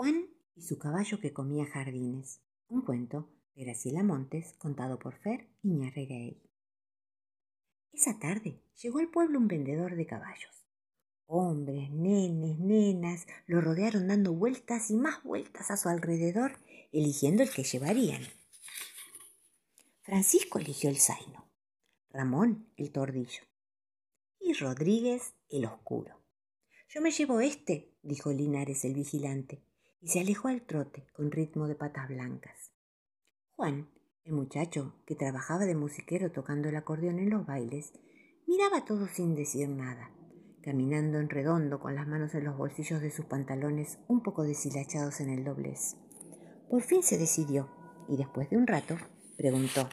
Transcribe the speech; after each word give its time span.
Juan 0.00 0.30
y 0.56 0.62
su 0.62 0.78
caballo 0.78 1.20
que 1.20 1.34
comía 1.34 1.66
jardines. 1.66 2.40
Un 2.68 2.80
cuento 2.80 3.28
de 3.54 3.64
Graciela 3.64 4.02
Montes 4.02 4.54
contado 4.54 4.98
por 4.98 5.18
Fer 5.18 5.50
Iñarreguey. 5.62 6.42
Esa 7.92 8.18
tarde 8.18 8.62
llegó 8.80 9.00
al 9.00 9.10
pueblo 9.10 9.38
un 9.38 9.46
vendedor 9.46 9.96
de 9.96 10.06
caballos. 10.06 10.64
Hombres, 11.26 11.90
nenes, 11.90 12.58
nenas 12.58 13.26
lo 13.46 13.60
rodearon 13.60 14.08
dando 14.08 14.32
vueltas 14.32 14.90
y 14.90 14.96
más 14.96 15.22
vueltas 15.22 15.70
a 15.70 15.76
su 15.76 15.90
alrededor, 15.90 16.52
eligiendo 16.92 17.42
el 17.42 17.50
que 17.50 17.64
llevarían. 17.64 18.22
Francisco 20.00 20.58
eligió 20.58 20.88
el 20.88 20.98
zaino, 20.98 21.46
Ramón 22.08 22.72
el 22.78 22.90
tordillo 22.90 23.42
y 24.40 24.54
Rodríguez 24.54 25.34
el 25.50 25.66
oscuro. 25.66 26.22
Yo 26.88 27.02
me 27.02 27.10
llevo 27.10 27.42
este, 27.42 27.92
dijo 28.02 28.32
Linares 28.32 28.86
el 28.86 28.94
vigilante, 28.94 29.62
y 30.00 30.08
se 30.08 30.20
alejó 30.20 30.48
al 30.48 30.62
trote 30.62 31.06
con 31.14 31.30
ritmo 31.30 31.68
de 31.68 31.74
patas 31.74 32.08
blancas. 32.08 32.72
Juan, 33.52 33.90
el 34.24 34.32
muchacho 34.32 34.94
que 35.06 35.14
trabajaba 35.14 35.66
de 35.66 35.74
musiquero 35.74 36.32
tocando 36.32 36.68
el 36.68 36.76
acordeón 36.76 37.18
en 37.18 37.30
los 37.30 37.46
bailes, 37.46 37.92
miraba 38.46 38.84
todo 38.84 39.06
sin 39.06 39.34
decir 39.34 39.68
nada, 39.68 40.10
caminando 40.62 41.18
en 41.18 41.28
redondo 41.28 41.80
con 41.80 41.94
las 41.94 42.06
manos 42.06 42.34
en 42.34 42.44
los 42.44 42.56
bolsillos 42.56 43.00
de 43.00 43.10
sus 43.10 43.26
pantalones 43.26 43.98
un 44.08 44.22
poco 44.22 44.42
deshilachados 44.42 45.20
en 45.20 45.30
el 45.30 45.44
doblez. 45.44 45.96
Por 46.68 46.82
fin 46.82 47.02
se 47.02 47.18
decidió 47.18 47.68
y 48.08 48.16
después 48.16 48.48
de 48.50 48.56
un 48.56 48.66
rato 48.66 48.96
preguntó 49.36 49.88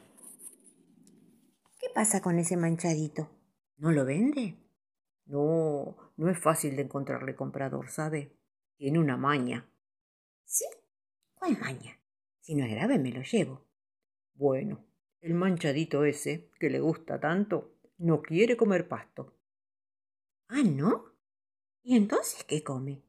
¿Qué 1.80 1.88
pasa 1.94 2.22
con 2.22 2.40
ese 2.40 2.58
manchadito? 2.58 3.30
¿No 3.78 3.92
lo 3.92 4.06
vende? 4.06 4.58
No, 5.26 5.96
no 6.16 6.30
es 6.30 6.40
fácil 6.40 6.76
de 6.76 6.84
encontrarle 6.84 7.36
comprador, 7.36 7.90
¿sabe? 7.90 8.38
Tiene 8.78 9.00
una 9.00 9.18
maña. 9.18 9.70
¿Sí? 10.48 10.66
¿Cuál 11.36 11.60
maña? 11.60 12.00
Si 12.40 12.56
no 12.56 12.64
es 12.64 12.72
grave, 12.72 12.98
me 12.98 13.12
lo 13.12 13.22
llevo. 13.22 13.68
Bueno, 14.34 14.86
el 15.20 15.34
manchadito 15.34 16.06
ese, 16.06 16.50
que 16.58 16.70
le 16.70 16.80
gusta 16.80 17.20
tanto, 17.20 17.76
no 17.98 18.22
quiere 18.22 18.56
comer 18.56 18.88
pasto. 18.88 19.36
Ah, 20.48 20.64
¿no? 20.64 21.12
¿Y 21.84 21.98
entonces 21.98 22.46
qué 22.46 22.64
come? 22.64 23.04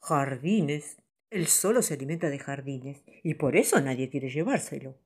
Jardines. 0.00 0.98
Él 1.30 1.46
solo 1.46 1.80
se 1.80 1.94
alimenta 1.94 2.28
de 2.28 2.38
jardines, 2.38 3.02
y 3.22 3.34
por 3.34 3.56
eso 3.56 3.80
nadie 3.80 4.10
quiere 4.10 4.28
llevárselo. 4.30 4.98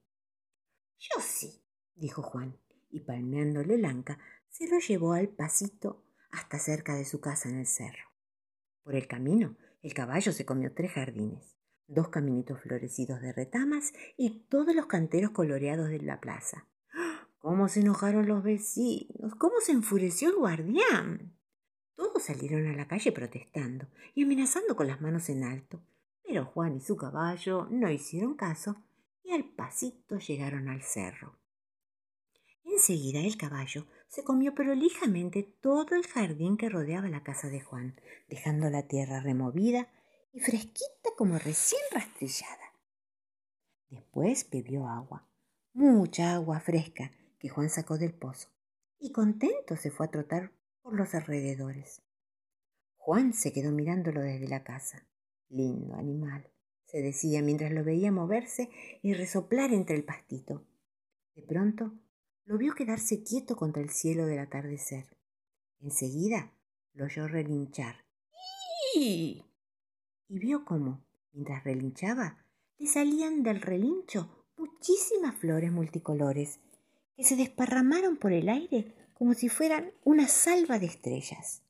Yo 0.98 1.20
sí, 1.20 1.62
dijo 1.94 2.22
Juan, 2.22 2.58
y 2.90 3.00
palmeándole 3.00 3.74
el 3.74 3.84
anca, 3.84 4.18
se 4.48 4.68
lo 4.68 4.78
llevó 4.78 5.12
al 5.12 5.28
pasito 5.28 6.04
hasta 6.30 6.58
cerca 6.58 6.96
de 6.96 7.04
su 7.04 7.20
casa 7.20 7.48
en 7.48 7.58
el 7.58 7.66
cerro. 7.66 8.04
Por 8.82 8.94
el 8.96 9.06
camino, 9.06 9.56
el 9.82 9.94
caballo 9.94 10.32
se 10.32 10.46
comió 10.46 10.72
tres 10.72 10.92
jardines, 10.92 11.56
dos 11.88 12.08
caminitos 12.08 12.60
florecidos 12.60 13.20
de 13.20 13.32
retamas 13.32 13.92
y 14.16 14.44
todos 14.48 14.74
los 14.74 14.86
canteros 14.86 15.32
coloreados 15.32 15.88
de 15.88 16.00
la 16.00 16.20
plaza. 16.20 16.68
¿Cómo 17.38 17.68
se 17.68 17.80
enojaron 17.80 18.28
los 18.28 18.44
vecinos? 18.44 19.34
¿Cómo 19.36 19.56
se 19.60 19.72
enfureció 19.72 20.30
el 20.30 20.36
guardián? 20.36 21.36
Todos 21.96 22.22
salieron 22.22 22.66
a 22.68 22.76
la 22.76 22.86
calle 22.86 23.10
protestando 23.10 23.88
y 24.14 24.22
amenazando 24.22 24.76
con 24.76 24.86
las 24.86 25.00
manos 25.00 25.28
en 25.28 25.42
alto, 25.42 25.82
pero 26.24 26.44
Juan 26.44 26.76
y 26.76 26.80
su 26.80 26.96
caballo 26.96 27.66
no 27.70 27.90
hicieron 27.90 28.34
caso 28.34 28.76
y 29.24 29.32
al 29.32 29.44
pasito 29.44 30.18
llegaron 30.18 30.68
al 30.68 30.82
cerro. 30.82 31.36
Enseguida 32.64 33.20
el 33.20 33.36
caballo 33.36 33.86
se 34.12 34.24
comió 34.24 34.54
prolijamente 34.54 35.42
todo 35.62 35.96
el 35.96 36.06
jardín 36.06 36.58
que 36.58 36.68
rodeaba 36.68 37.08
la 37.08 37.22
casa 37.22 37.48
de 37.48 37.62
Juan, 37.62 37.98
dejando 38.28 38.68
la 38.68 38.86
tierra 38.86 39.20
removida 39.20 39.88
y 40.34 40.40
fresquita 40.40 41.08
como 41.16 41.38
recién 41.38 41.80
rastrillada. 41.90 42.74
Después 43.88 44.50
bebió 44.50 44.86
agua, 44.86 45.26
mucha 45.72 46.34
agua 46.34 46.60
fresca 46.60 47.10
que 47.38 47.48
Juan 47.48 47.70
sacó 47.70 47.96
del 47.96 48.12
pozo, 48.12 48.50
y 48.98 49.12
contento 49.12 49.76
se 49.76 49.90
fue 49.90 50.04
a 50.04 50.10
trotar 50.10 50.52
por 50.82 50.94
los 50.94 51.14
alrededores. 51.14 52.02
Juan 52.96 53.32
se 53.32 53.54
quedó 53.54 53.72
mirándolo 53.72 54.20
desde 54.20 54.46
la 54.46 54.62
casa. 54.62 55.06
Lindo 55.48 55.94
animal, 55.94 56.50
se 56.84 57.00
decía 57.00 57.40
mientras 57.40 57.72
lo 57.72 57.82
veía 57.82 58.12
moverse 58.12 58.68
y 59.02 59.14
resoplar 59.14 59.72
entre 59.72 59.96
el 59.96 60.04
pastito. 60.04 60.66
De 61.34 61.42
pronto 61.42 61.94
lo 62.44 62.58
vio 62.58 62.74
quedarse 62.74 63.22
quieto 63.22 63.56
contra 63.56 63.82
el 63.82 63.90
cielo 63.90 64.26
del 64.26 64.40
atardecer. 64.40 65.06
Enseguida 65.80 66.52
lo 66.94 67.04
oyó 67.04 67.26
relinchar. 67.28 68.04
Y 68.94 69.44
vio 70.28 70.64
cómo, 70.64 71.04
mientras 71.32 71.64
relinchaba, 71.64 72.44
le 72.78 72.86
salían 72.86 73.42
del 73.42 73.60
relincho 73.60 74.46
muchísimas 74.56 75.36
flores 75.36 75.72
multicolores 75.72 76.60
que 77.16 77.24
se 77.24 77.36
desparramaron 77.36 78.16
por 78.16 78.32
el 78.32 78.48
aire 78.48 78.94
como 79.14 79.34
si 79.34 79.48
fueran 79.48 79.92
una 80.04 80.26
salva 80.28 80.78
de 80.78 80.86
estrellas. 80.86 81.62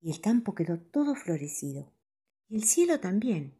Y 0.00 0.10
el 0.10 0.20
campo 0.20 0.54
quedó 0.54 0.80
todo 0.80 1.14
florecido, 1.14 1.92
y 2.48 2.56
el 2.56 2.64
cielo 2.64 2.98
también, 2.98 3.54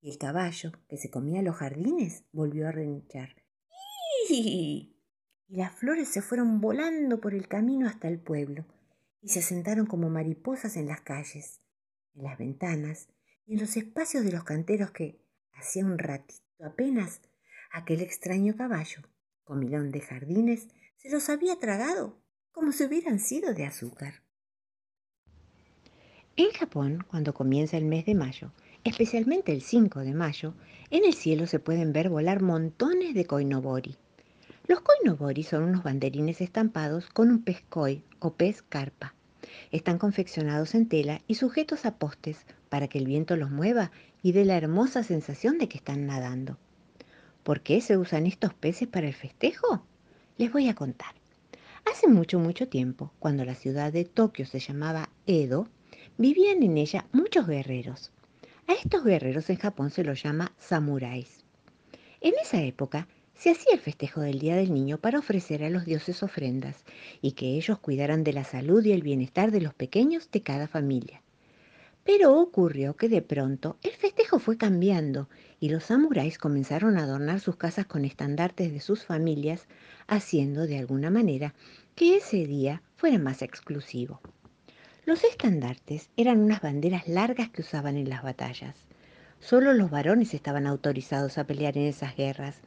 y 0.00 0.10
el 0.10 0.18
caballo 0.18 0.72
que 0.88 0.98
se 0.98 1.10
comía 1.10 1.42
los 1.42 1.56
jardines 1.56 2.24
volvió 2.32 2.68
a 2.68 2.72
relinchar 2.72 3.34
las 5.48 5.72
flores 5.72 6.08
se 6.08 6.20
fueron 6.20 6.60
volando 6.60 7.20
por 7.20 7.34
el 7.34 7.48
camino 7.48 7.88
hasta 7.88 8.06
el 8.08 8.18
pueblo 8.18 8.66
y 9.22 9.30
se 9.30 9.40
sentaron 9.40 9.86
como 9.86 10.10
mariposas 10.10 10.76
en 10.76 10.86
las 10.86 11.00
calles, 11.00 11.62
en 12.14 12.24
las 12.24 12.38
ventanas 12.38 13.08
y 13.46 13.54
en 13.54 13.60
los 13.60 13.76
espacios 13.76 14.24
de 14.24 14.32
los 14.32 14.44
canteros 14.44 14.90
que, 14.90 15.20
hacía 15.54 15.84
un 15.84 15.98
ratito 15.98 16.40
apenas, 16.64 17.20
aquel 17.72 18.00
extraño 18.00 18.56
caballo, 18.56 19.02
comilón 19.42 19.90
de 19.90 20.00
jardines, 20.00 20.68
se 20.98 21.10
los 21.10 21.28
había 21.30 21.58
tragado 21.58 22.22
como 22.52 22.70
si 22.70 22.84
hubieran 22.84 23.18
sido 23.18 23.54
de 23.54 23.64
azúcar. 23.64 24.22
En 26.36 26.50
Japón, 26.50 27.04
cuando 27.08 27.34
comienza 27.34 27.76
el 27.76 27.86
mes 27.86 28.06
de 28.06 28.14
mayo, 28.14 28.52
especialmente 28.84 29.52
el 29.52 29.62
5 29.62 30.00
de 30.00 30.12
mayo, 30.12 30.54
en 30.90 31.04
el 31.04 31.14
cielo 31.14 31.46
se 31.46 31.58
pueden 31.58 31.92
ver 31.92 32.08
volar 32.08 32.42
montones 32.42 33.14
de 33.14 33.24
koinobori, 33.24 33.98
los 34.68 34.82
koinobori 34.82 35.42
son 35.44 35.62
unos 35.62 35.82
banderines 35.82 36.42
estampados 36.42 37.08
con 37.08 37.30
un 37.30 37.42
pez 37.42 37.62
koi 37.70 38.04
o 38.18 38.34
pez 38.34 38.60
carpa. 38.60 39.14
Están 39.72 39.98
confeccionados 39.98 40.74
en 40.74 40.86
tela 40.86 41.22
y 41.26 41.36
sujetos 41.36 41.86
a 41.86 41.96
postes 41.96 42.44
para 42.68 42.86
que 42.86 42.98
el 42.98 43.06
viento 43.06 43.34
los 43.36 43.50
mueva 43.50 43.90
y 44.22 44.32
dé 44.32 44.44
la 44.44 44.58
hermosa 44.58 45.02
sensación 45.02 45.56
de 45.56 45.68
que 45.68 45.78
están 45.78 46.06
nadando. 46.06 46.58
¿Por 47.44 47.62
qué 47.62 47.80
se 47.80 47.96
usan 47.96 48.26
estos 48.26 48.52
peces 48.52 48.88
para 48.88 49.06
el 49.08 49.14
festejo? 49.14 49.86
Les 50.36 50.52
voy 50.52 50.68
a 50.68 50.74
contar. 50.74 51.14
Hace 51.90 52.06
mucho, 52.06 52.38
mucho 52.38 52.68
tiempo, 52.68 53.10
cuando 53.18 53.46
la 53.46 53.54
ciudad 53.54 53.90
de 53.90 54.04
Tokio 54.04 54.44
se 54.44 54.58
llamaba 54.58 55.08
Edo, 55.26 55.66
vivían 56.18 56.62
en 56.62 56.76
ella 56.76 57.06
muchos 57.12 57.46
guerreros. 57.46 58.12
A 58.66 58.74
estos 58.74 59.02
guerreros 59.02 59.48
en 59.48 59.56
Japón 59.56 59.90
se 59.90 60.04
los 60.04 60.22
llama 60.22 60.52
samuráis. 60.58 61.42
En 62.20 62.34
esa 62.42 62.60
época 62.60 63.08
se 63.38 63.50
hacía 63.50 63.74
el 63.74 63.78
festejo 63.78 64.20
del 64.20 64.40
Día 64.40 64.56
del 64.56 64.74
Niño 64.74 64.98
para 64.98 65.20
ofrecer 65.20 65.62
a 65.62 65.70
los 65.70 65.84
dioses 65.84 66.24
ofrendas 66.24 66.84
y 67.22 67.32
que 67.32 67.54
ellos 67.54 67.78
cuidaran 67.78 68.24
de 68.24 68.32
la 68.32 68.42
salud 68.42 68.84
y 68.84 68.90
el 68.90 69.02
bienestar 69.02 69.52
de 69.52 69.60
los 69.60 69.74
pequeños 69.74 70.28
de 70.32 70.42
cada 70.42 70.66
familia. 70.66 71.22
Pero 72.02 72.36
ocurrió 72.40 72.96
que 72.96 73.08
de 73.08 73.22
pronto 73.22 73.76
el 73.82 73.92
festejo 73.92 74.40
fue 74.40 74.56
cambiando 74.56 75.28
y 75.60 75.68
los 75.68 75.84
samuráis 75.84 76.36
comenzaron 76.36 76.98
a 76.98 77.04
adornar 77.04 77.38
sus 77.38 77.54
casas 77.54 77.86
con 77.86 78.04
estandartes 78.04 78.72
de 78.72 78.80
sus 78.80 79.04
familias, 79.04 79.68
haciendo 80.08 80.66
de 80.66 80.78
alguna 80.78 81.10
manera 81.10 81.54
que 81.94 82.16
ese 82.16 82.44
día 82.44 82.82
fuera 82.96 83.18
más 83.18 83.42
exclusivo. 83.42 84.20
Los 85.04 85.22
estandartes 85.22 86.10
eran 86.16 86.40
unas 86.40 86.60
banderas 86.60 87.06
largas 87.06 87.50
que 87.50 87.62
usaban 87.62 87.96
en 87.96 88.08
las 88.08 88.24
batallas. 88.24 88.74
Solo 89.38 89.74
los 89.74 89.90
varones 89.90 90.34
estaban 90.34 90.66
autorizados 90.66 91.38
a 91.38 91.44
pelear 91.44 91.78
en 91.78 91.84
esas 91.84 92.16
guerras 92.16 92.62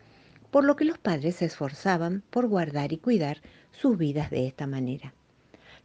por 0.51 0.65
lo 0.65 0.75
que 0.75 0.85
los 0.85 0.97
padres 0.97 1.37
se 1.37 1.45
esforzaban 1.45 2.23
por 2.29 2.47
guardar 2.47 2.91
y 2.93 2.97
cuidar 2.97 3.41
sus 3.71 3.97
vidas 3.97 4.29
de 4.29 4.45
esta 4.45 4.67
manera. 4.67 5.13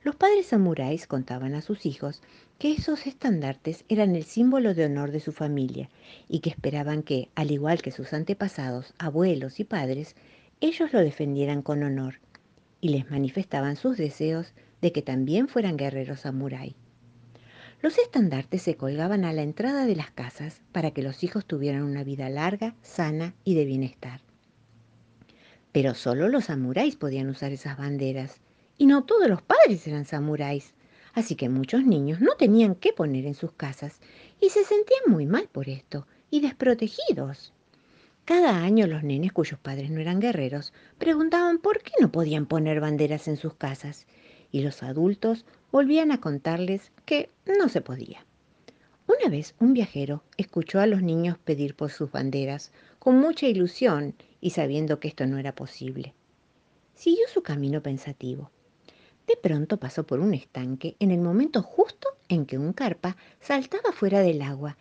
Los 0.02 0.16
padres 0.16 0.46
samuráis 0.46 1.06
contaban 1.06 1.54
a 1.54 1.62
sus 1.62 1.86
hijos 1.86 2.22
que 2.58 2.72
esos 2.72 3.06
estandartes 3.06 3.84
eran 3.88 4.14
el 4.14 4.24
símbolo 4.24 4.74
de 4.74 4.84
honor 4.84 5.10
de 5.10 5.20
su 5.20 5.32
familia 5.32 5.88
y 6.28 6.40
que 6.40 6.50
esperaban 6.50 7.02
que, 7.02 7.28
al 7.34 7.50
igual 7.50 7.82
que 7.82 7.90
sus 7.90 8.12
antepasados, 8.12 8.94
abuelos 8.98 9.58
y 9.60 9.64
padres, 9.64 10.14
ellos 10.60 10.92
lo 10.92 11.00
defendieran 11.00 11.62
con 11.62 11.82
honor 11.82 12.20
y 12.80 12.90
les 12.90 13.10
manifestaban 13.10 13.76
sus 13.76 13.96
deseos 13.96 14.52
de 14.80 14.92
que 14.92 15.02
también 15.02 15.48
fueran 15.48 15.76
guerreros 15.76 16.20
samurái. 16.20 16.76
Los 17.82 17.98
estandartes 17.98 18.62
se 18.62 18.76
colgaban 18.76 19.24
a 19.24 19.32
la 19.32 19.42
entrada 19.42 19.86
de 19.86 19.96
las 19.96 20.10
casas 20.10 20.62
para 20.72 20.92
que 20.92 21.02
los 21.02 21.22
hijos 21.24 21.44
tuvieran 21.46 21.82
una 21.82 22.04
vida 22.04 22.28
larga, 22.30 22.74
sana 22.82 23.34
y 23.44 23.54
de 23.54 23.64
bienestar. 23.64 24.25
Pero 25.76 25.94
solo 25.94 26.30
los 26.30 26.46
samuráis 26.46 26.96
podían 26.96 27.28
usar 27.28 27.52
esas 27.52 27.76
banderas. 27.76 28.40
Y 28.78 28.86
no 28.86 29.04
todos 29.04 29.28
los 29.28 29.42
padres 29.42 29.86
eran 29.86 30.06
samuráis. 30.06 30.72
Así 31.12 31.34
que 31.36 31.50
muchos 31.50 31.84
niños 31.84 32.18
no 32.22 32.34
tenían 32.38 32.76
qué 32.76 32.94
poner 32.94 33.26
en 33.26 33.34
sus 33.34 33.52
casas 33.52 34.00
y 34.40 34.48
se 34.48 34.64
sentían 34.64 35.02
muy 35.08 35.26
mal 35.26 35.50
por 35.52 35.68
esto 35.68 36.06
y 36.30 36.40
desprotegidos. 36.40 37.52
Cada 38.24 38.62
año 38.62 38.86
los 38.86 39.02
nenes 39.02 39.34
cuyos 39.34 39.58
padres 39.58 39.90
no 39.90 40.00
eran 40.00 40.18
guerreros 40.18 40.72
preguntaban 40.96 41.58
por 41.58 41.82
qué 41.82 41.92
no 42.00 42.10
podían 42.10 42.46
poner 42.46 42.80
banderas 42.80 43.28
en 43.28 43.36
sus 43.36 43.52
casas 43.52 44.06
y 44.50 44.62
los 44.62 44.82
adultos 44.82 45.44
volvían 45.72 46.10
a 46.10 46.22
contarles 46.22 46.90
que 47.04 47.28
no 47.44 47.68
se 47.68 47.82
podía. 47.82 48.24
Una 49.06 49.28
vez 49.28 49.54
un 49.60 49.74
viajero 49.74 50.22
escuchó 50.38 50.80
a 50.80 50.86
los 50.86 51.02
niños 51.02 51.36
pedir 51.36 51.76
por 51.76 51.90
sus 51.90 52.10
banderas 52.10 52.72
con 52.98 53.18
mucha 53.18 53.46
ilusión 53.46 54.14
y 54.46 54.50
sabiendo 54.50 55.00
que 55.00 55.08
esto 55.08 55.26
no 55.26 55.38
era 55.38 55.56
posible. 55.56 56.14
Siguió 56.94 57.26
su 57.26 57.42
camino 57.42 57.82
pensativo. 57.82 58.52
De 59.26 59.36
pronto 59.36 59.76
pasó 59.78 60.06
por 60.06 60.20
un 60.20 60.34
estanque 60.34 60.94
en 61.00 61.10
el 61.10 61.18
momento 61.18 61.62
justo 61.62 62.10
en 62.28 62.46
que 62.46 62.56
un 62.56 62.72
carpa 62.72 63.16
saltaba 63.40 63.90
fuera 63.90 64.20
del 64.20 64.40
agua 64.42 64.76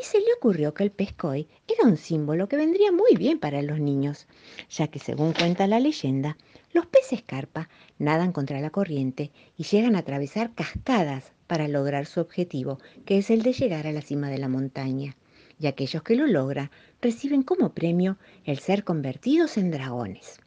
y 0.00 0.04
se 0.04 0.20
le 0.20 0.32
ocurrió 0.36 0.72
que 0.72 0.84
el 0.84 0.92
pescoy 0.92 1.48
era 1.66 1.88
un 1.88 1.96
símbolo 1.96 2.48
que 2.48 2.56
vendría 2.56 2.92
muy 2.92 3.16
bien 3.16 3.40
para 3.40 3.60
los 3.60 3.80
niños, 3.80 4.28
ya 4.70 4.86
que 4.86 5.00
según 5.00 5.32
cuenta 5.32 5.66
la 5.66 5.80
leyenda, 5.80 6.36
los 6.72 6.86
peces 6.86 7.22
carpa 7.22 7.68
nadan 7.98 8.30
contra 8.30 8.60
la 8.60 8.70
corriente 8.70 9.32
y 9.56 9.64
llegan 9.64 9.96
a 9.96 10.00
atravesar 10.00 10.54
cascadas 10.54 11.32
para 11.48 11.66
lograr 11.66 12.06
su 12.06 12.20
objetivo, 12.20 12.78
que 13.04 13.18
es 13.18 13.30
el 13.30 13.42
de 13.42 13.52
llegar 13.52 13.88
a 13.88 13.92
la 13.92 14.02
cima 14.02 14.30
de 14.30 14.38
la 14.38 14.48
montaña, 14.48 15.16
y 15.58 15.66
aquellos 15.66 16.04
que 16.04 16.14
lo 16.14 16.28
logran 16.28 16.70
reciben 17.00 17.42
como 17.42 17.72
premio 17.72 18.18
el 18.44 18.58
ser 18.58 18.84
convertidos 18.84 19.56
en 19.56 19.70
dragones. 19.70 20.40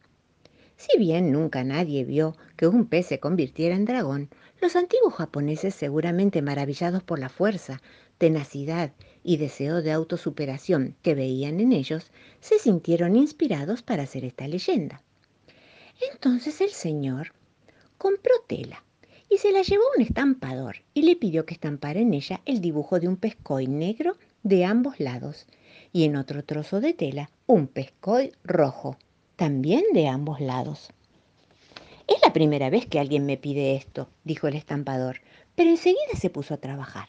Si 0.76 0.98
bien 0.98 1.32
nunca 1.32 1.62
nadie 1.64 2.04
vio 2.04 2.36
que 2.56 2.66
un 2.66 2.86
pez 2.86 3.06
se 3.06 3.20
convirtiera 3.20 3.76
en 3.76 3.84
dragón, 3.84 4.28
los 4.60 4.76
antiguos 4.76 5.14
japoneses, 5.14 5.74
seguramente 5.74 6.42
maravillados 6.42 7.02
por 7.02 7.18
la 7.18 7.28
fuerza, 7.28 7.80
tenacidad 8.18 8.92
y 9.22 9.36
deseo 9.36 9.82
de 9.82 9.92
autosuperación 9.92 10.96
que 11.02 11.14
veían 11.14 11.60
en 11.60 11.72
ellos, 11.72 12.10
se 12.40 12.58
sintieron 12.58 13.16
inspirados 13.16 13.82
para 13.82 14.02
hacer 14.02 14.24
esta 14.24 14.48
leyenda. 14.48 15.02
Entonces 16.12 16.60
el 16.60 16.70
señor 16.70 17.32
compró 17.96 18.34
tela 18.46 18.84
y 19.28 19.38
se 19.38 19.52
la 19.52 19.62
llevó 19.62 19.84
a 19.84 19.96
un 19.96 20.02
estampador 20.02 20.76
y 20.94 21.02
le 21.02 21.16
pidió 21.16 21.46
que 21.46 21.54
estampara 21.54 22.00
en 22.00 22.12
ella 22.12 22.40
el 22.44 22.60
dibujo 22.60 22.98
de 22.98 23.08
un 23.08 23.16
pescoy 23.16 23.66
negro 23.66 24.16
de 24.42 24.64
ambos 24.64 24.98
lados 24.98 25.46
y 25.92 26.04
en 26.04 26.16
otro 26.16 26.44
trozo 26.44 26.80
de 26.80 26.94
tela 26.94 27.30
un 27.46 27.66
pescoy 27.66 28.32
rojo 28.44 28.96
también 29.36 29.84
de 29.92 30.08
ambos 30.08 30.40
lados. 30.40 30.90
Es 32.08 32.16
la 32.22 32.32
primera 32.32 32.70
vez 32.70 32.86
que 32.86 32.98
alguien 32.98 33.26
me 33.26 33.36
pide 33.36 33.76
esto, 33.76 34.08
dijo 34.24 34.48
el 34.48 34.54
estampador, 34.54 35.20
pero 35.54 35.70
enseguida 35.70 36.14
se 36.18 36.30
puso 36.30 36.54
a 36.54 36.58
trabajar. 36.58 37.08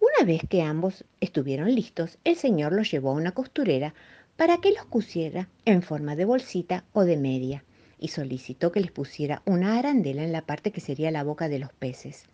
Una 0.00 0.26
vez 0.26 0.42
que 0.48 0.62
ambos 0.62 1.04
estuvieron 1.20 1.74
listos, 1.74 2.18
el 2.24 2.36
señor 2.36 2.72
los 2.72 2.90
llevó 2.90 3.10
a 3.10 3.14
una 3.14 3.32
costurera 3.32 3.94
para 4.36 4.58
que 4.58 4.72
los 4.72 4.84
cusiera 4.84 5.48
en 5.64 5.82
forma 5.82 6.16
de 6.16 6.24
bolsita 6.24 6.84
o 6.92 7.04
de 7.04 7.16
media 7.16 7.64
y 7.98 8.08
solicitó 8.08 8.72
que 8.72 8.80
les 8.80 8.90
pusiera 8.90 9.42
una 9.46 9.78
arandela 9.78 10.22
en 10.22 10.32
la 10.32 10.42
parte 10.42 10.72
que 10.72 10.80
sería 10.80 11.10
la 11.10 11.24
boca 11.24 11.48
de 11.48 11.58
los 11.58 11.72
peces. 11.72 12.26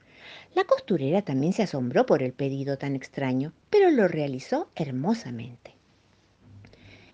La 0.55 0.65
costurera 0.65 1.23
también 1.23 1.53
se 1.53 1.63
asombró 1.63 2.07
por 2.07 2.23
el 2.23 2.33
pedido 2.33 2.79
tan 2.79 2.95
extraño, 2.97 3.53
pero 3.71 3.91
lo 3.91 4.09
realizó 4.09 4.69
hermosamente. 4.75 5.75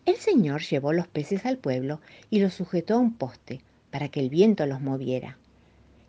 El 0.04 0.16
señor 0.16 0.62
llevó 0.62 0.92
los 0.92 1.08
peces 1.08 1.46
al 1.46 1.58
pueblo 1.58 2.00
y 2.30 2.40
los 2.40 2.54
sujetó 2.54 2.94
a 2.94 2.98
un 2.98 3.14
poste 3.14 3.60
para 3.90 4.08
que 4.08 4.20
el 4.20 4.30
viento 4.30 4.64
los 4.66 4.80
moviera. 4.80 5.36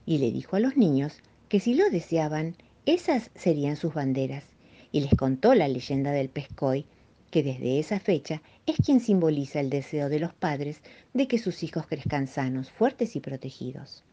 Y 0.05 0.19
le 0.19 0.31
dijo 0.31 0.55
a 0.55 0.59
los 0.59 0.77
niños 0.77 1.21
que 1.49 1.59
si 1.59 1.73
lo 1.73 1.89
deseaban, 1.89 2.55
esas 2.85 3.31
serían 3.35 3.75
sus 3.75 3.93
banderas. 3.93 4.43
Y 4.91 5.01
les 5.01 5.15
contó 5.15 5.53
la 5.55 5.67
leyenda 5.67 6.11
del 6.11 6.29
pescoy, 6.29 6.85
que 7.31 7.43
desde 7.43 7.79
esa 7.79 7.99
fecha 7.99 8.41
es 8.65 8.77
quien 8.77 8.99
simboliza 8.99 9.59
el 9.59 9.69
deseo 9.69 10.09
de 10.09 10.19
los 10.19 10.33
padres 10.33 10.81
de 11.13 11.27
que 11.27 11.39
sus 11.39 11.63
hijos 11.63 11.87
crezcan 11.87 12.27
sanos, 12.27 12.71
fuertes 12.71 13.15
y 13.15 13.19
protegidos. 13.19 14.03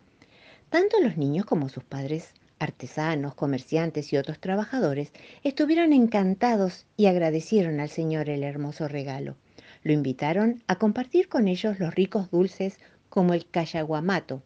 Tanto 0.71 0.99
los 1.01 1.17
niños 1.17 1.45
como 1.45 1.69
sus 1.69 1.85
padres, 1.85 2.33
artesanos, 2.59 3.35
comerciantes 3.35 4.13
y 4.13 4.17
otros 4.17 4.39
trabajadores, 4.39 5.13
estuvieron 5.43 5.93
encantados 5.93 6.87
y 6.97 7.07
agradecieron 7.07 7.81
al 7.81 7.89
Señor 7.89 8.29
el 8.29 8.43
hermoso 8.43 8.89
regalo. 8.89 9.37
Lo 9.83 9.93
invitaron 9.93 10.63
a 10.67 10.77
compartir 10.77 11.29
con 11.29 11.49
ellos 11.49 11.79
los 11.79 11.95
ricos 11.95 12.31
dulces 12.31 12.79
como 13.09 13.35
el 13.35 13.47
cayaguamato, 13.47 14.43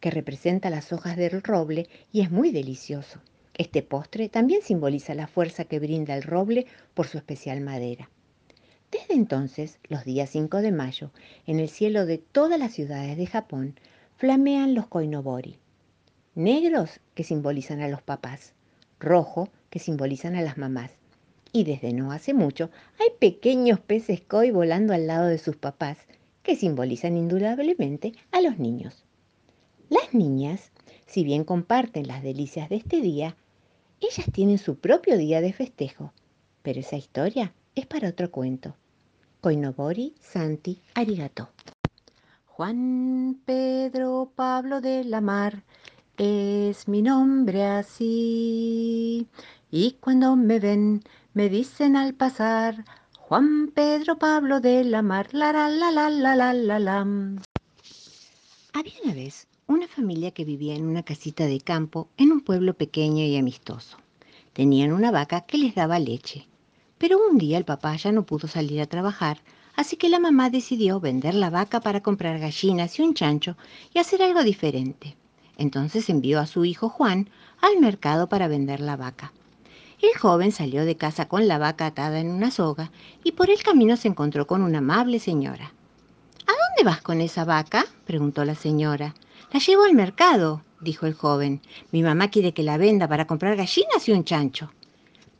que 0.00 0.10
representa 0.10 0.70
las 0.70 0.92
hojas 0.92 1.16
del 1.16 1.42
roble 1.42 1.88
y 2.12 2.22
es 2.22 2.30
muy 2.30 2.50
delicioso. 2.50 3.20
Este 3.54 3.82
postre 3.82 4.28
también 4.28 4.62
simboliza 4.62 5.14
la 5.14 5.26
fuerza 5.26 5.64
que 5.64 5.78
brinda 5.78 6.16
el 6.16 6.22
roble 6.22 6.66
por 6.94 7.06
su 7.06 7.18
especial 7.18 7.60
madera. 7.60 8.10
Desde 8.90 9.14
entonces, 9.14 9.78
los 9.88 10.04
días 10.04 10.30
5 10.30 10.62
de 10.62 10.72
mayo, 10.72 11.12
en 11.46 11.60
el 11.60 11.68
cielo 11.68 12.06
de 12.06 12.18
todas 12.18 12.58
las 12.58 12.72
ciudades 12.72 13.16
de 13.16 13.26
Japón, 13.26 13.78
flamean 14.16 14.74
los 14.74 14.88
koinobori. 14.88 15.58
Negros 16.34 17.00
que 17.14 17.24
simbolizan 17.24 17.80
a 17.80 17.88
los 17.88 18.02
papás, 18.02 18.52
rojo 18.98 19.48
que 19.68 19.78
simbolizan 19.78 20.36
a 20.36 20.42
las 20.42 20.58
mamás 20.58 20.92
y 21.52 21.64
desde 21.64 21.92
no 21.92 22.12
hace 22.12 22.34
mucho 22.34 22.70
hay 22.98 23.08
pequeños 23.18 23.80
peces 23.80 24.20
koi 24.20 24.50
volando 24.50 24.92
al 24.92 25.06
lado 25.06 25.26
de 25.26 25.38
sus 25.38 25.56
papás, 25.56 25.98
que 26.42 26.56
simbolizan 26.56 27.16
indudablemente 27.16 28.12
a 28.32 28.40
los 28.40 28.58
niños. 28.58 29.04
Las 29.88 30.14
niñas, 30.14 30.70
si 31.06 31.24
bien 31.24 31.44
comparten 31.44 32.06
las 32.06 32.22
delicias 32.22 32.68
de 32.68 32.76
este 32.76 33.00
día, 33.00 33.36
ellas 34.00 34.26
tienen 34.32 34.58
su 34.58 34.76
propio 34.76 35.18
día 35.18 35.40
de 35.40 35.52
festejo, 35.52 36.12
pero 36.62 36.80
esa 36.80 36.96
historia 36.96 37.52
es 37.74 37.86
para 37.86 38.08
otro 38.08 38.30
cuento. 38.30 38.74
Koinobori 39.40 40.14
Santi 40.20 40.80
Arigato. 40.94 41.50
Juan 42.46 43.40
Pedro 43.44 44.32
Pablo 44.34 44.80
de 44.80 45.04
la 45.04 45.20
Mar 45.20 45.64
es 46.22 46.86
mi 46.86 47.00
nombre 47.00 47.64
así. 47.64 49.26
Y 49.70 49.92
cuando 50.00 50.36
me 50.36 50.60
ven, 50.60 51.02
me 51.32 51.48
dicen 51.48 51.96
al 51.96 52.12
pasar, 52.12 52.84
Juan 53.18 53.68
Pedro 53.68 54.18
Pablo 54.18 54.60
de 54.60 54.84
la 54.84 55.00
Mar, 55.00 55.32
la 55.32 55.50
la 55.50 55.70
la 55.70 55.90
la 55.90 56.10
la 56.10 56.34
la 56.34 56.52
la 56.52 56.78
la. 56.78 57.00
Había 58.74 58.92
una 59.02 59.14
vez 59.14 59.48
una 59.66 59.88
familia 59.88 60.32
que 60.32 60.44
vivía 60.44 60.74
en 60.74 60.84
una 60.84 61.04
casita 61.04 61.46
de 61.46 61.58
campo 61.58 62.10
en 62.18 62.32
un 62.32 62.42
pueblo 62.42 62.74
pequeño 62.74 63.24
y 63.24 63.38
amistoso. 63.38 63.96
Tenían 64.52 64.92
una 64.92 65.10
vaca 65.10 65.46
que 65.46 65.56
les 65.56 65.74
daba 65.74 65.98
leche. 65.98 66.46
Pero 66.98 67.18
un 67.30 67.38
día 67.38 67.56
el 67.56 67.64
papá 67.64 67.96
ya 67.96 68.12
no 68.12 68.26
pudo 68.26 68.46
salir 68.46 68.82
a 68.82 68.86
trabajar, 68.86 69.40
así 69.74 69.96
que 69.96 70.10
la 70.10 70.18
mamá 70.18 70.50
decidió 70.50 71.00
vender 71.00 71.32
la 71.34 71.48
vaca 71.48 71.80
para 71.80 72.02
comprar 72.02 72.38
gallinas 72.38 72.98
y 72.98 73.02
un 73.02 73.14
chancho 73.14 73.56
y 73.94 74.00
hacer 74.00 74.22
algo 74.22 74.42
diferente. 74.42 75.16
Entonces 75.60 76.08
envió 76.08 76.40
a 76.40 76.46
su 76.46 76.64
hijo 76.64 76.88
Juan 76.88 77.28
al 77.60 77.78
mercado 77.80 78.30
para 78.30 78.48
vender 78.48 78.80
la 78.80 78.96
vaca. 78.96 79.30
El 80.00 80.18
joven 80.18 80.52
salió 80.52 80.86
de 80.86 80.96
casa 80.96 81.28
con 81.28 81.48
la 81.48 81.58
vaca 81.58 81.84
atada 81.84 82.18
en 82.18 82.30
una 82.30 82.50
soga 82.50 82.90
y 83.22 83.32
por 83.32 83.50
el 83.50 83.62
camino 83.62 83.98
se 83.98 84.08
encontró 84.08 84.46
con 84.46 84.62
una 84.62 84.78
amable 84.78 85.18
señora. 85.18 85.66
¿A 86.46 86.52
dónde 86.52 86.90
vas 86.90 87.02
con 87.02 87.20
esa 87.20 87.44
vaca? 87.44 87.84
preguntó 88.06 88.46
la 88.46 88.54
señora. 88.54 89.14
La 89.52 89.60
llevo 89.60 89.84
al 89.84 89.92
mercado, 89.92 90.62
dijo 90.80 91.04
el 91.04 91.12
joven. 91.12 91.60
Mi 91.92 92.02
mamá 92.02 92.28
quiere 92.28 92.54
que 92.54 92.62
la 92.62 92.78
venda 92.78 93.06
para 93.06 93.26
comprar 93.26 93.54
gallinas 93.54 94.08
y 94.08 94.12
un 94.12 94.24
chancho. 94.24 94.72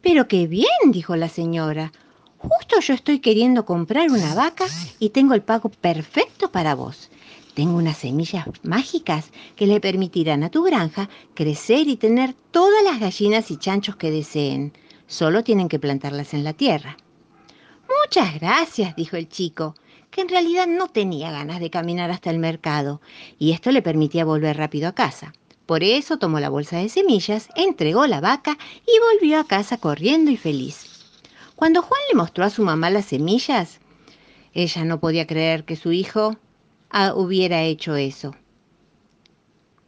Pero 0.02 0.28
qué 0.28 0.46
bien, 0.46 0.68
dijo 0.92 1.16
la 1.16 1.30
señora. 1.30 1.92
Justo 2.36 2.80
yo 2.80 2.92
estoy 2.92 3.20
queriendo 3.20 3.64
comprar 3.64 4.10
una 4.10 4.34
vaca 4.34 4.66
y 4.98 5.08
tengo 5.08 5.32
el 5.32 5.40
pago 5.40 5.70
perfecto 5.70 6.52
para 6.52 6.74
vos. 6.74 7.08
Tengo 7.54 7.76
unas 7.76 7.98
semillas 7.98 8.46
mágicas 8.62 9.30
que 9.56 9.66
le 9.66 9.80
permitirán 9.80 10.44
a 10.44 10.50
tu 10.50 10.62
granja 10.62 11.08
crecer 11.34 11.88
y 11.88 11.96
tener 11.96 12.34
todas 12.50 12.82
las 12.84 13.00
gallinas 13.00 13.50
y 13.50 13.56
chanchos 13.56 13.96
que 13.96 14.10
deseen. 14.10 14.72
Solo 15.06 15.42
tienen 15.42 15.68
que 15.68 15.78
plantarlas 15.78 16.34
en 16.34 16.44
la 16.44 16.52
tierra. 16.52 16.96
Muchas 18.04 18.38
gracias, 18.38 18.94
dijo 18.94 19.16
el 19.16 19.28
chico, 19.28 19.74
que 20.10 20.20
en 20.20 20.28
realidad 20.28 20.66
no 20.66 20.88
tenía 20.88 21.32
ganas 21.32 21.60
de 21.60 21.70
caminar 21.70 22.10
hasta 22.10 22.30
el 22.30 22.38
mercado, 22.38 23.00
y 23.38 23.52
esto 23.52 23.72
le 23.72 23.82
permitía 23.82 24.24
volver 24.24 24.56
rápido 24.56 24.88
a 24.88 24.92
casa. 24.92 25.32
Por 25.66 25.84
eso 25.84 26.18
tomó 26.18 26.40
la 26.40 26.48
bolsa 26.48 26.78
de 26.78 26.88
semillas, 26.88 27.48
entregó 27.56 28.06
la 28.06 28.20
vaca 28.20 28.58
y 28.86 29.14
volvió 29.14 29.38
a 29.38 29.44
casa 29.44 29.76
corriendo 29.76 30.30
y 30.30 30.36
feliz. 30.36 30.86
Cuando 31.56 31.82
Juan 31.82 32.00
le 32.10 32.16
mostró 32.16 32.44
a 32.44 32.50
su 32.50 32.62
mamá 32.62 32.90
las 32.90 33.06
semillas, 33.06 33.80
ella 34.52 34.84
no 34.84 34.98
podía 34.98 35.26
creer 35.26 35.64
que 35.64 35.76
su 35.76 35.92
hijo 35.92 36.36
hubiera 37.14 37.62
hecho 37.62 37.96
eso. 37.96 38.34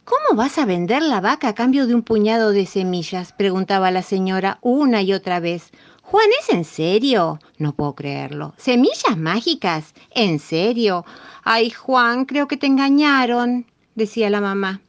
¿Cómo 0.05 0.35
vas 0.35 0.57
a 0.57 0.65
vender 0.65 1.01
la 1.01 1.21
vaca 1.21 1.49
a 1.49 1.55
cambio 1.55 1.87
de 1.87 1.95
un 1.95 2.01
puñado 2.01 2.51
de 2.51 2.65
semillas? 2.65 3.31
preguntaba 3.31 3.89
la 3.91 4.01
señora 4.01 4.57
una 4.61 5.01
y 5.01 5.13
otra 5.13 5.39
vez. 5.39 5.71
Juan, 6.01 6.27
¿es 6.41 6.49
en 6.49 6.65
serio? 6.65 7.39
No 7.57 7.73
puedo 7.73 7.95
creerlo. 7.95 8.53
¿Semillas 8.57 9.17
mágicas? 9.17 9.93
¿En 10.11 10.39
serio? 10.39 11.05
Ay, 11.43 11.69
Juan, 11.69 12.25
creo 12.25 12.47
que 12.47 12.57
te 12.57 12.67
engañaron, 12.67 13.65
decía 13.95 14.29
la 14.29 14.41
mamá. 14.41 14.81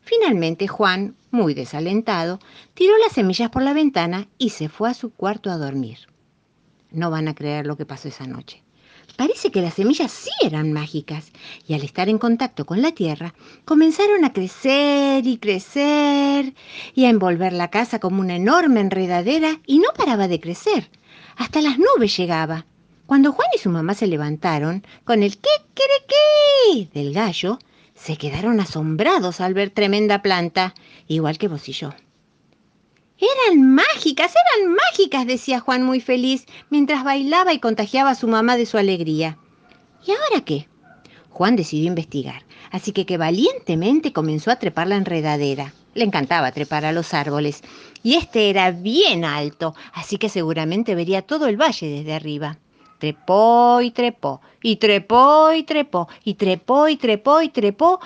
Finalmente 0.00 0.66
Juan 0.68 1.16
muy 1.32 1.54
desalentado, 1.54 2.38
tiró 2.74 2.96
las 2.98 3.12
semillas 3.12 3.50
por 3.50 3.62
la 3.62 3.72
ventana 3.72 4.28
y 4.38 4.50
se 4.50 4.68
fue 4.68 4.90
a 4.90 4.94
su 4.94 5.12
cuarto 5.12 5.50
a 5.50 5.56
dormir. 5.56 5.98
No 6.90 7.10
van 7.10 7.26
a 7.26 7.34
creer 7.34 7.66
lo 7.66 7.76
que 7.76 7.86
pasó 7.86 8.08
esa 8.08 8.26
noche. 8.26 8.62
Parece 9.16 9.50
que 9.50 9.62
las 9.62 9.74
semillas 9.74 10.10
sí 10.10 10.30
eran 10.42 10.72
mágicas 10.72 11.32
y 11.66 11.74
al 11.74 11.82
estar 11.82 12.08
en 12.08 12.18
contacto 12.18 12.64
con 12.64 12.82
la 12.82 12.92
tierra 12.92 13.34
comenzaron 13.64 14.24
a 14.24 14.32
crecer 14.32 15.26
y 15.26 15.38
crecer 15.38 16.54
y 16.94 17.04
a 17.04 17.10
envolver 17.10 17.52
la 17.52 17.68
casa 17.68 17.98
como 17.98 18.20
una 18.20 18.36
enorme 18.36 18.80
enredadera 18.80 19.60
y 19.66 19.78
no 19.78 19.88
paraba 19.96 20.28
de 20.28 20.40
crecer. 20.40 20.90
Hasta 21.36 21.60
las 21.60 21.78
nubes 21.78 22.16
llegaba. 22.16 22.66
Cuando 23.06 23.32
Juan 23.32 23.48
y 23.54 23.58
su 23.58 23.68
mamá 23.68 23.94
se 23.94 24.06
levantaron 24.06 24.86
con 25.04 25.22
el 25.22 25.38
qué, 25.38 25.50
del 26.94 27.12
gallo, 27.12 27.58
se 27.94 28.16
quedaron 28.16 28.60
asombrados 28.60 29.40
al 29.40 29.54
ver 29.54 29.70
tremenda 29.70 30.22
planta, 30.22 30.74
igual 31.08 31.38
que 31.38 31.48
vos 31.48 31.68
y 31.68 31.72
yo. 31.72 31.90
Eran 33.22 33.72
mágicas, 33.72 34.34
eran 34.34 34.74
mágicas, 34.74 35.28
decía 35.28 35.60
Juan 35.60 35.84
muy 35.84 36.00
feliz, 36.00 36.44
mientras 36.70 37.04
bailaba 37.04 37.52
y 37.52 37.60
contagiaba 37.60 38.10
a 38.10 38.14
su 38.16 38.26
mamá 38.26 38.56
de 38.56 38.66
su 38.66 38.78
alegría. 38.78 39.38
¿Y 40.04 40.10
ahora 40.10 40.44
qué? 40.44 40.66
Juan 41.30 41.54
decidió 41.54 41.86
investigar, 41.86 42.42
así 42.72 42.90
que 42.90 43.06
que 43.06 43.18
valientemente 43.18 44.12
comenzó 44.12 44.50
a 44.50 44.56
trepar 44.56 44.88
la 44.88 44.96
enredadera. 44.96 45.72
Le 45.94 46.02
encantaba 46.02 46.50
trepar 46.50 46.84
a 46.84 46.90
los 46.90 47.14
árboles, 47.14 47.62
y 48.02 48.14
este 48.14 48.50
era 48.50 48.72
bien 48.72 49.24
alto, 49.24 49.76
así 49.92 50.18
que 50.18 50.28
seguramente 50.28 50.96
vería 50.96 51.22
todo 51.22 51.46
el 51.46 51.56
valle 51.56 51.86
desde 51.86 52.14
arriba. 52.14 52.58
Trepó 52.98 53.80
y 53.82 53.92
trepó, 53.92 54.40
y 54.60 54.76
trepó 54.76 55.52
y 55.52 55.62
trepó, 55.62 56.08
y 56.24 56.34
trepó 56.34 56.88
y 56.88 56.96
trepó 56.96 57.40
y 57.40 57.48
trepó, 57.50 58.00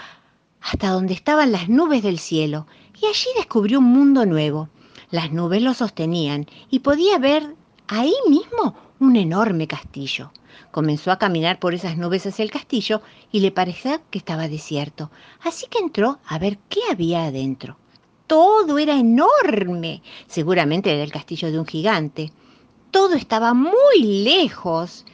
hasta 0.61 0.90
donde 0.90 1.14
estaban 1.14 1.52
las 1.52 1.70
nubes 1.70 2.02
del 2.02 2.18
cielo, 2.18 2.66
y 3.00 3.06
allí 3.06 3.28
descubrió 3.38 3.78
un 3.78 3.87
mundo 3.87 4.26
nuevo. 4.26 4.68
Las 5.10 5.30
nubes 5.30 5.62
lo 5.62 5.72
sostenían 5.72 6.46
y 6.68 6.80
podía 6.80 7.18
ver 7.18 7.54
ahí 7.86 8.14
mismo 8.28 8.75
un 8.98 9.16
enorme 9.16 9.68
castillo. 9.68 10.32
Comenzó 10.72 11.12
a 11.12 11.18
caminar 11.18 11.58
por 11.60 11.75
esas 11.75 11.96
nubes 11.96 12.26
hacia 12.26 12.42
el 12.42 12.50
castillo 12.50 13.02
y 13.30 13.40
le 13.40 13.52
parecía 13.52 14.00
que 14.10 14.18
estaba 14.18 14.48
desierto, 14.48 15.10
así 15.42 15.66
que 15.70 15.78
entró 15.78 16.18
a 16.26 16.38
ver 16.38 16.58
qué 16.68 16.80
había 16.90 17.25
adentro. 17.25 17.76
Todo 18.26 18.78
era 18.78 18.98
enorme. 18.98 20.02
Seguramente 20.26 20.92
era 20.92 21.04
el 21.04 21.12
castillo 21.12 21.52
de 21.52 21.60
un 21.60 21.66
gigante. 21.66 22.32
Todo 22.90 23.14
estaba 23.14 23.54
muy 23.54 24.02
lejos 24.25 25.04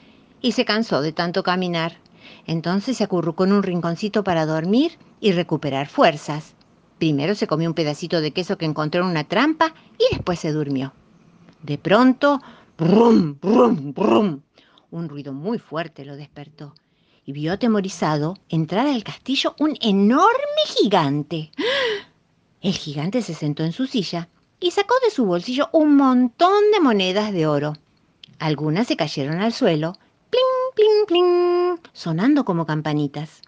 y 0.40 0.52
se 0.52 0.64
cansó 0.64 1.02
de 1.02 1.12
tanto 1.12 1.42
caminar. 1.42 1.98
Entonces 2.46 2.96
se 2.96 3.04
acurrucó 3.04 3.44
en 3.44 3.52
un 3.52 3.62
rinconcito 3.62 4.24
para 4.24 4.46
dormir 4.46 4.98
y 5.20 5.32
recuperar 5.32 5.88
fuerzas. 5.88 6.54
Primero 7.02 7.34
se 7.34 7.48
comió 7.48 7.68
un 7.68 7.74
pedacito 7.74 8.20
de 8.20 8.30
queso 8.30 8.56
que 8.56 8.64
encontró 8.64 9.02
en 9.02 9.08
una 9.08 9.24
trampa 9.24 9.74
y 9.98 10.14
después 10.14 10.38
se 10.38 10.52
durmió. 10.52 10.92
De 11.60 11.76
pronto, 11.76 12.40
brum, 12.78 13.40
brum, 13.40 13.92
brum, 13.92 14.42
un 14.92 15.08
ruido 15.08 15.32
muy 15.32 15.58
fuerte 15.58 16.04
lo 16.04 16.14
despertó 16.14 16.74
y 17.24 17.32
vio 17.32 17.54
atemorizado 17.54 18.36
entrar 18.48 18.86
al 18.86 19.02
castillo 19.02 19.56
un 19.58 19.76
enorme 19.80 20.62
gigante. 20.64 21.50
El 22.60 22.74
gigante 22.74 23.20
se 23.22 23.34
sentó 23.34 23.64
en 23.64 23.72
su 23.72 23.88
silla 23.88 24.28
y 24.60 24.70
sacó 24.70 24.94
de 25.04 25.10
su 25.10 25.24
bolsillo 25.24 25.70
un 25.72 25.96
montón 25.96 26.70
de 26.72 26.78
monedas 26.78 27.32
de 27.32 27.48
oro. 27.48 27.72
Algunas 28.38 28.86
se 28.86 28.96
cayeron 28.96 29.40
al 29.40 29.52
suelo, 29.52 29.94
pling, 30.30 30.76
pling, 30.76 31.06
pling, 31.08 31.80
sonando 31.92 32.44
como 32.44 32.64
campanitas. 32.64 33.42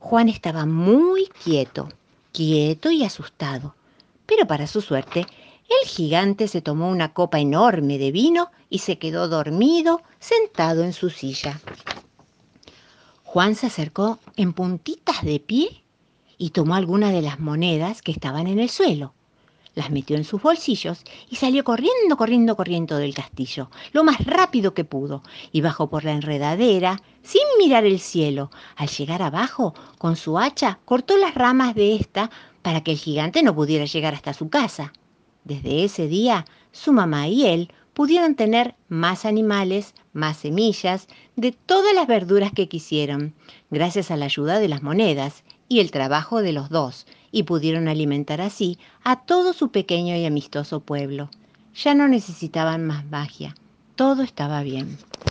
Juan 0.00 0.28
estaba 0.28 0.66
muy 0.66 1.28
quieto 1.44 1.88
quieto 2.36 2.90
y 2.90 3.02
asustado. 3.02 3.74
Pero 4.26 4.46
para 4.46 4.66
su 4.66 4.82
suerte, 4.82 5.20
el 5.20 5.88
gigante 5.88 6.48
se 6.48 6.60
tomó 6.60 6.90
una 6.90 7.14
copa 7.14 7.40
enorme 7.40 7.96
de 7.96 8.12
vino 8.12 8.50
y 8.68 8.80
se 8.80 8.98
quedó 8.98 9.26
dormido 9.26 10.02
sentado 10.18 10.84
en 10.84 10.92
su 10.92 11.08
silla. 11.08 11.58
Juan 13.24 13.54
se 13.54 13.66
acercó 13.66 14.18
en 14.36 14.52
puntitas 14.52 15.22
de 15.22 15.40
pie 15.40 15.82
y 16.36 16.50
tomó 16.50 16.74
algunas 16.74 17.12
de 17.12 17.22
las 17.22 17.40
monedas 17.40 18.02
que 18.02 18.12
estaban 18.12 18.46
en 18.48 18.58
el 18.58 18.68
suelo. 18.68 19.14
Las 19.76 19.90
metió 19.90 20.16
en 20.16 20.24
sus 20.24 20.40
bolsillos 20.40 21.04
y 21.28 21.36
salió 21.36 21.62
corriendo, 21.62 22.16
corriendo, 22.16 22.56
corriendo 22.56 22.96
del 22.96 23.12
castillo, 23.12 23.70
lo 23.92 24.04
más 24.04 24.24
rápido 24.24 24.72
que 24.72 24.84
pudo, 24.84 25.22
y 25.52 25.60
bajó 25.60 25.90
por 25.90 26.02
la 26.02 26.12
enredadera, 26.12 27.02
sin 27.22 27.42
mirar 27.58 27.84
el 27.84 28.00
cielo. 28.00 28.50
Al 28.74 28.88
llegar 28.88 29.20
abajo, 29.20 29.74
con 29.98 30.16
su 30.16 30.38
hacha, 30.38 30.78
cortó 30.86 31.18
las 31.18 31.34
ramas 31.34 31.74
de 31.74 31.94
esta 31.94 32.30
para 32.62 32.82
que 32.82 32.92
el 32.92 32.96
gigante 32.96 33.42
no 33.42 33.54
pudiera 33.54 33.84
llegar 33.84 34.14
hasta 34.14 34.32
su 34.32 34.48
casa. 34.48 34.94
Desde 35.44 35.84
ese 35.84 36.08
día, 36.08 36.46
su 36.72 36.94
mamá 36.94 37.28
y 37.28 37.44
él 37.44 37.70
pudieron 37.92 38.34
tener 38.34 38.76
más 38.88 39.26
animales, 39.26 39.94
más 40.14 40.38
semillas, 40.38 41.06
de 41.36 41.52
todas 41.52 41.94
las 41.94 42.06
verduras 42.06 42.50
que 42.52 42.66
quisieron, 42.66 43.34
gracias 43.70 44.10
a 44.10 44.16
la 44.16 44.24
ayuda 44.24 44.58
de 44.58 44.68
las 44.68 44.82
monedas 44.82 45.44
y 45.68 45.80
el 45.80 45.90
trabajo 45.90 46.40
de 46.40 46.54
los 46.54 46.70
dos, 46.70 47.06
y 47.36 47.42
pudieron 47.42 47.86
alimentar 47.86 48.40
así 48.40 48.78
a 49.04 49.26
todo 49.26 49.52
su 49.52 49.70
pequeño 49.70 50.16
y 50.16 50.24
amistoso 50.24 50.80
pueblo. 50.80 51.28
Ya 51.74 51.92
no 51.92 52.08
necesitaban 52.08 52.86
más 52.86 53.04
magia, 53.10 53.54
todo 53.94 54.22
estaba 54.22 54.62
bien. 54.62 54.96